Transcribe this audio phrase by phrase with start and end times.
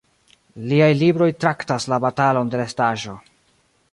[0.71, 3.17] Liaj libroj traktas la "batalon de la estaĵo".